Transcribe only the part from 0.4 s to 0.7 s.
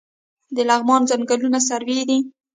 د